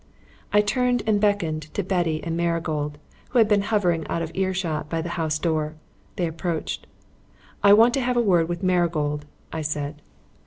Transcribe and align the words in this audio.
I 0.51 0.61
turned 0.61 1.03
and 1.05 1.21
beckoned 1.21 1.61
to 1.75 1.83
Betty 1.83 2.23
and 2.23 2.35
Marigold, 2.35 2.97
who 3.29 3.37
had 3.37 3.47
been 3.47 3.61
hovering 3.61 4.03
out 4.07 4.23
of 4.23 4.31
earshot 4.33 4.89
by 4.89 4.99
the 4.99 5.09
house 5.13 5.37
door. 5.37 5.75
They 6.15 6.25
approached. 6.25 6.87
"I 7.61 7.73
want 7.73 7.93
to 7.93 8.01
have 8.01 8.17
a 8.17 8.19
word 8.19 8.49
with 8.49 8.63
Marigold," 8.63 9.27
I 9.53 9.61
said. 9.61 10.01